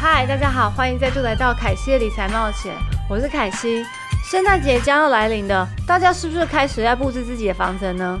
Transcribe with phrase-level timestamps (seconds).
[0.00, 2.72] 嗨，大家好，欢迎再度来到凯西的理财冒险，
[3.10, 3.84] 我是凯西。
[4.30, 8.16] 圣诞节将要来临的，大家是不是开始要布置自己的房子呢？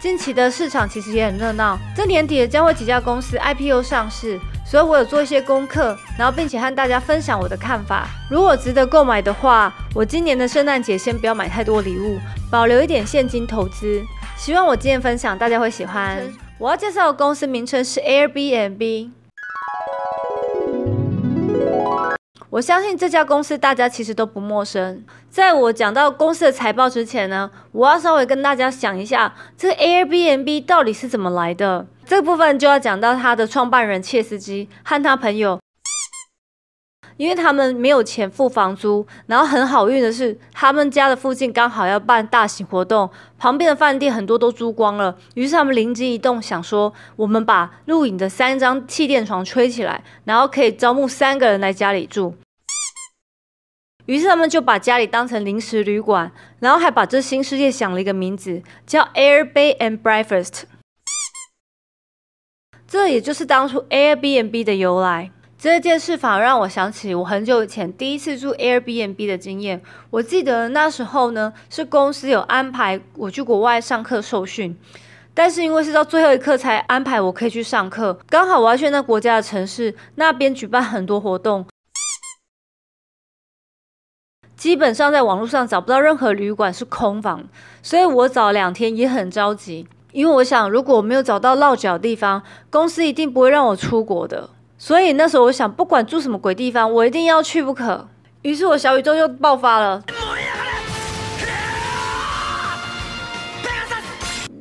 [0.00, 8.08] 近期的市场其实也很热闹，这年底将会几家公司 IPO 上市，所以我有做一些功课，然后并且和大家分享我的看法。
[8.28, 12.18] 如果值得购买的话，我今年的圣诞节先不要买太多礼物，
[12.50, 14.02] 保留一点现金投资。
[14.36, 16.20] 希望我今天分享大家会喜欢。
[16.58, 19.19] 我要介绍的公司名称是 Airbnb。
[22.50, 25.04] 我相信这家公司大家其实都不陌生。
[25.30, 31.86] 在我讲到公司的财报之前呢，我要稍微跟大家讲一下这个 Airbnb 到底是怎么来的。
[32.04, 35.60] 这部分就要讲到他的创办人切斯基和他朋友。
[37.20, 45.14] 因为他们没有钱付房租，然后很好运的是，他们家的附近刚好要办大型活动，旁边的饭店很多都租光了。
[45.34, 52.34] 于是他们灵机一动，想说我们把录影的三张气垫床吹起来，然后可以招募三个人来家里住。
[54.06, 60.62] 于是他们就把家里当成临时旅馆，然后还把这新世界想了一个名字，叫 Air Bay and Breakfast。
[62.88, 65.32] 这也就是当初 Airbnb 的由来。
[65.60, 69.82] 这件事反而让我想起我很久以前第一次住 Airbnb 的经验。
[70.08, 74.74] 我记得那时候呢，是公司有安排我去国外上课受训，
[75.34, 81.66] 但是因为是到最后一刻才安排我可以去上课，刚好我要去那国家的城市，那边举办很多活动，
[84.56, 87.44] 基本上在网络上找不到任何旅馆是空房，
[87.82, 94.48] 所以我找两天也很着急，因为我想如果我没有找到落脚地方，公司一定不会让我出国的。
[94.82, 98.08] 所以那时候我想，不管住什么鬼地方，我一定要去不可。
[98.40, 100.02] 于是我小宇宙就爆发了，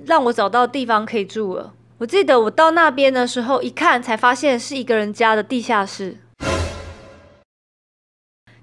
[0.06, 1.72] 让我找到地方可以住了。
[2.00, 6.17] 我记得我到那边的时候，一看才发现是一个人家的地下室。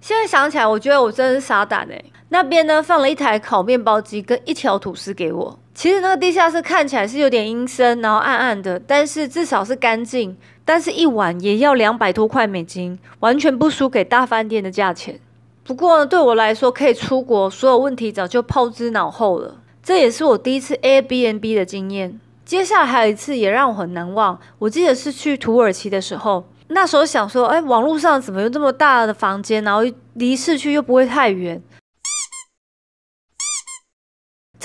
[0.02, 2.04] 现在想起来，我觉得我真的是傻胆哎。
[2.28, 5.58] 那边呢放了一台烤面包机跟一条吐司给我。
[5.76, 10.34] 其实那个地下室看起来是有点阴森，然后暗暗的，但是至少是干净。
[10.64, 15.20] 但是，一晚也要两百多块美金，完全不输给大饭店的价钱。
[15.62, 19.56] 不过呢，对我来说，可以出国，所有问题早就抛之脑后了。
[19.82, 22.18] 这也是我第一次 Airbnb 的经验。
[22.46, 26.42] 接下来还有一次也让我很难忘，我记得是去土耳其的时候。
[26.68, 29.82] 那时候想说，哎，网络上怎么有这么大的房间，然后
[30.14, 31.62] 离市区又不会太远，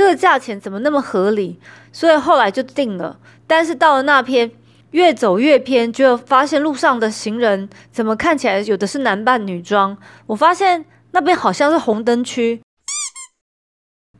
[0.01, 1.59] 这个价钱怎么那么合理？
[1.91, 3.19] 所以后来就定了。
[3.45, 4.51] 但是到了那边。
[4.91, 9.97] 越走越偏，就发现路上的行人怎么看起来有的是男扮女装。
[10.27, 12.59] 我发现那边好像是红灯区。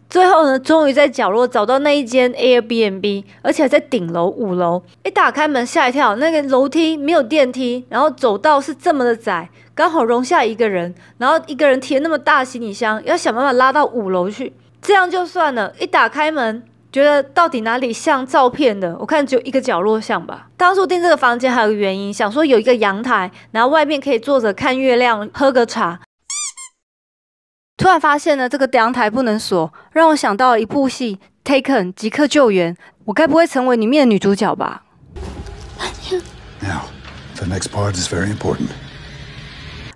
[0.09, 4.81] 最后呢，终于在角落找到那一间 Airbnb，而且在顶楼五楼。
[5.03, 14.53] 一打开门，吓一跳，那个楼梯没有电梯，然后走道是这么的窄，刚好容下一个人，然后一个人提那么大行李箱，要想办法拉到五楼去。
[14.81, 16.63] 这样就算了，一打开门。
[16.91, 18.97] 觉得到底哪里像照片的？
[18.99, 20.49] 我看只有一个角落像吧。
[20.57, 26.01] 当初订这个房间还有个原因，想说有一个阳台，然后外面可以坐着看月亮、喝个茶。
[27.77, 31.17] 突然发现呢，这个阳台不能锁，让我想到了一部戏
[31.49, 32.75] 《Taken》即刻救援。
[33.05, 34.83] 我该不会成为里面的女主角吧
[36.59, 36.81] ？Now,
[37.37, 38.67] the next part is very important.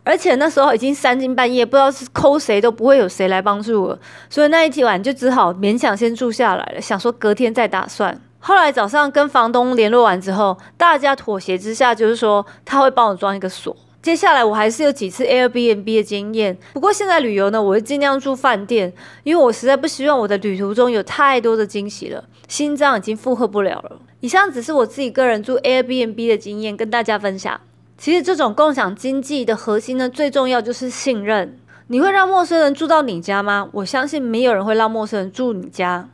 [0.06, 4.00] 而且那时候已经三更半夜，不知道是抠谁都不会有谁来帮助我，
[4.30, 8.22] 所以那一天晚就只好勉强先住下来了，想说隔天再打算。
[8.40, 13.76] 后来早上跟房东联络完之后，大家妥协之下，就是说他会帮我装一个锁。
[14.04, 24.00] 接下来我还是有几次 Airbnb 的经验，不过现在旅游呢，我会尽量住饭店，因为我实在不希望我的旅途中有太多的惊喜了，心脏已经负荷不了了。
[24.20, 27.60] 以上只是我自己个人住 Airbnb 的经验，跟大家分享。
[27.98, 31.58] 其实这种共享经济的核心呢，最重要就是信任。
[31.88, 33.70] 你会让陌生人住到你家吗？
[33.72, 36.10] 我相信没有人会让陌生人住你家。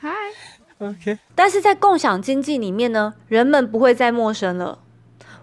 [0.00, 1.18] Hi，OK。
[1.34, 4.80] 但是在共享经济里面呢，人们不会再陌生了。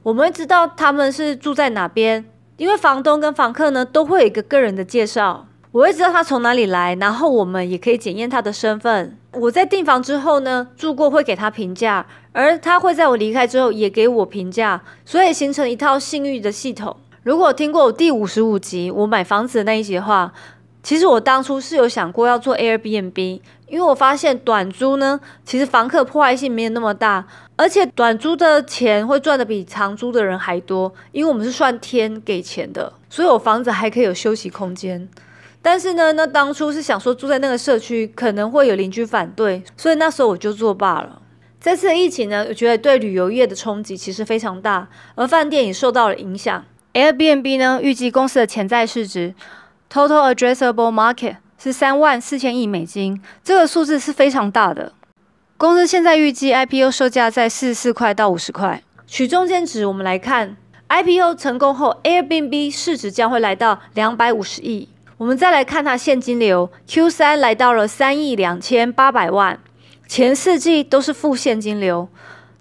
[0.03, 2.25] 我们会知道他们是住在哪边，
[2.57, 5.47] 因为房东跟房客呢都会有一个个人的介绍。
[5.71, 9.17] 我会知道他从哪里来，然后我们也可以检验他的身份。
[9.33, 12.05] 我在订房之后呢，住过会给他评价，
[12.37, 16.95] 而他会在我离开之后也给我评价，所以形成一套信誉的系统。
[17.23, 20.31] 如果听过我第五十五集我买房子的那一集的话，
[20.83, 27.25] 其实我当初是有想过要做 Airbnb，因为我发现短租呢，其实房客破坏性没有那么大，
[27.55, 35.09] 而且短租的钱会赚的比长租的人还多，因为我们是算天给钱的，所以我房子还可以有休息空间。
[35.63, 41.23] 但是呢，那当初是想说住在那个社区可能会有邻居反对，所以那时候我就作罢了。
[41.59, 46.63] 这次疫情呢，我觉得对旅游业的冲击其实非常大，而饭店也受到了影响。
[46.93, 49.33] Airbnb 呢，预计公司的潜在市值
[49.91, 54.93] （Total Addressable Market） 是三万四千亿美金，这个数字是非常大的。
[55.57, 58.83] 公司现在预计 IPO 售价在四十四块到五十块。
[59.07, 60.55] 取中间值，我们来看
[60.89, 64.89] IPO 成功后，Airbnb 市值将会来到两百五十亿。
[65.17, 69.59] 我们再来看它现金流，Q 三来到了三亿两千八百万。
[70.07, 72.07] 前四季都是负现金流，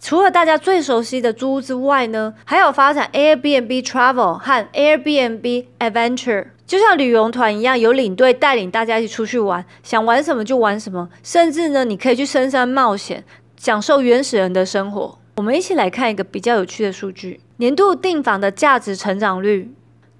[0.00, 13.24] 除了大家最熟悉的租屋之外呢，还有发展 Airbnb Travel 和 Airbnb Adventure，就像旅游团一样，有领队带领大家一起出去玩，想玩什么就玩什么，甚至呢，你可以去深山冒险，
[13.56, 15.18] 享受原始人的生活。
[15.36, 19.70] 我们一起来看一个比较有趣的数据：年度订房的价值成长率，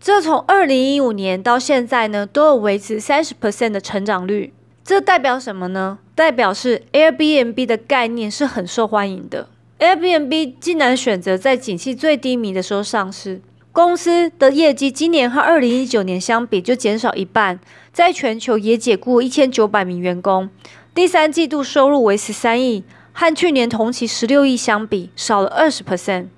[0.00, 4.52] 这从二零一五年到现在呢，都有维持三十 percent 的成长率。
[4.86, 5.98] 这代表什么呢？
[6.14, 9.48] 代表是 Airbnb 的概念是很受欢迎的。
[9.80, 13.40] Airbnb 竟然选择在景气最低迷的时候上市，
[13.72, 17.58] 公司的业绩今年和二零一九年相比就减少一半，
[17.92, 20.48] 在全球也解雇一千九百名员工。
[20.94, 26.28] 第三季度收入为十三亿，和去年同期十六亿相比少了二十 percent。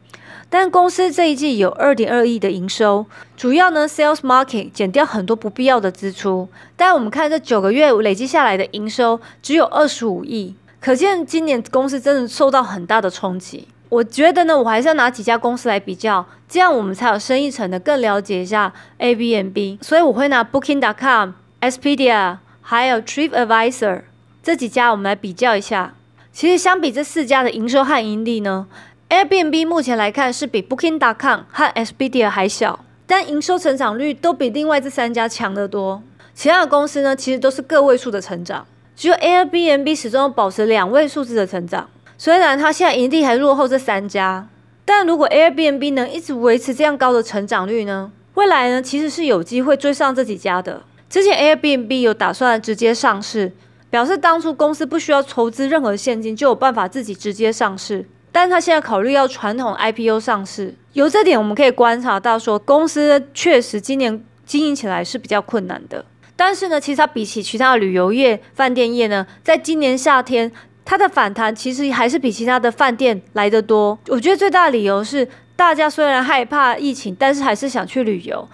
[0.50, 3.04] 但公司这一季有二点二亿的营收，
[3.36, 6.48] 主要呢 sales market 减掉很多不必要的支出。
[6.76, 13.68] 但我们看这九个月累积下来的营收只有二十五亿，可见今年公司真的受到很大的冲击。
[13.90, 19.78] 我觉得呢，我还是要拿几家公司来比较，这样我们才有生意层的更了解一下 A B N B。
[19.82, 24.02] 所以我会拿 Booking.com、Expedia 还有 TripAdvisor
[24.42, 25.94] 这几家我们来比较一下。
[26.30, 28.66] 其实相比这四家的营收和盈利呢
[29.08, 36.02] ？Airbnb 目前来看是比 Booking.com 和 Expedia 还小，但营收成长率都比另外这三家强得多。
[36.34, 41.88] 其他的公司呢，其实都是个位数的成长，只有 Airbnb 始终保持两位数字的成长。
[42.16, 44.46] 虽然它现在盈利还落后这三家，
[44.84, 50.82] 但如果 Airbnb 能一直维持这样高的成长率呢，未来呢其实是有机会追上这几家的。
[51.08, 53.52] 之前 Airbnb 有打算直接上市，
[53.88, 58.06] 表示当初公司不需要筹资任何现金就有办法自己直接上市。
[58.40, 66.04] 但他现在考虑要传统 IPO 上市，由这点我们可以观察到，说公司确实今年经营起来是比较困难的。
[66.36, 70.52] 但是呢，其实它比起其他的旅游业、饭店业呢，在今年夏天
[70.84, 73.98] 它的反弹其实还是比其他的饭店来得多。
[74.06, 78.48] 我觉得最大的理由是，大家虽然害怕疫情，但是还是想去旅游。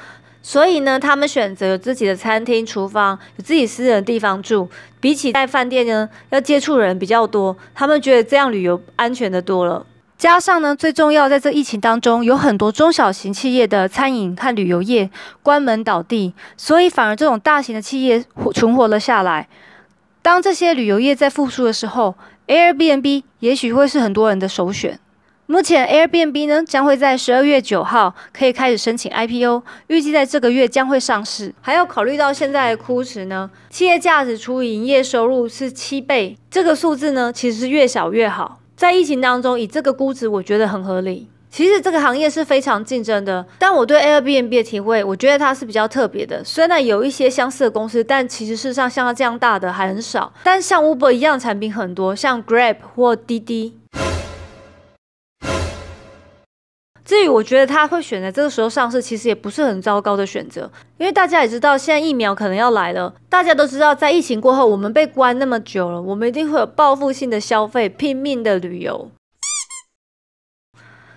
[0.46, 4.69] 所以呢，他们选择有自己的餐厅、厨房，有自己私人的地方住，
[5.00, 9.87] 比起在饭店呢，要接触人比较多，他们觉得这样旅游安全的多了。
[10.19, 15.08] 加上呢，最重要在这疫情当中，有很多中小型企业的餐饮和旅游业
[15.43, 19.49] 关门倒地，所以反而这种大型的企业存活了下来。
[20.20, 22.14] 当这些旅游业在复苏的时候
[22.49, 25.00] ，Airbnb 也许会是很多人的首选。
[25.55, 31.55] 目前 Airbnb 呢将会在十二月九号可以开始申请 IPO，预计在这个月将会上市。
[31.61, 38.59] 还要考虑到现在的估值呢，企业价值除以营业收入是七倍，这个数字呢其实是越小越好。
[38.75, 41.29] 在疫情当中以这个估值，我觉得很合理。
[41.49, 46.43] 其实这个行业是非常竞争的，但我对 Airbnb 的体会，我觉得它是比较特别的。
[46.43, 50.33] 虽然有一些相似的公司，但其实事实上像它这样大的还很少。
[50.43, 53.79] 但像 Uber 一样产品很多，像 Grab 或滴滴。
[57.05, 69.11] 至于我觉得他会选择这个时候上市，其实也不是很糟糕的选择，因为大家也知道现在疫苗可能要来了，大家都知道在疫情过后，我们被关那么久了，我们一定会有报复性的消费，拼命的旅游。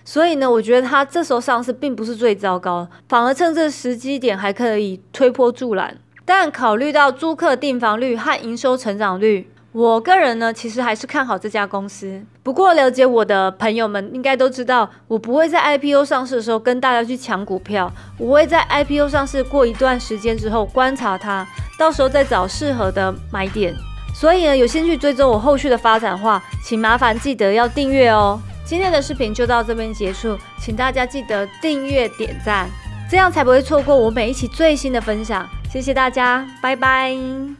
[0.03, 5.97] 所以呢，我觉得他这时候上市并不是最糟糕，反而趁这时机点还可以推波助澜。
[6.25, 9.49] 但考虑到租客订房率和营收成长率。
[9.73, 12.23] 我个人呢，其实还是看好这家公司。
[12.41, 21.45] 不过，了解我的朋友们应该都知道，我不会在 IPO 上市的时候跟大家去抢股票，我会在 IPO 上市过一段时间之后观察它，
[21.77, 23.75] 到时候再找适合的买点。
[24.15, 28.39] 所以呢，有兴趣追踪我后续的发展的话，请麻烦记得要订阅哦。
[28.65, 32.67] 今天的视频就到这边结束，请大家记得订阅点赞，
[33.11, 35.47] 这样才不会错过我每一期最新的分享。
[35.71, 37.57] 谢谢大家，拜拜。